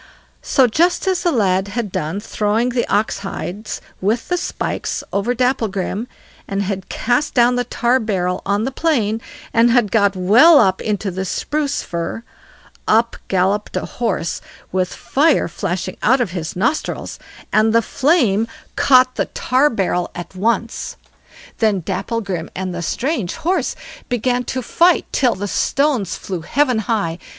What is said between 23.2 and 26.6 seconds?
horse began to fight till the stones flew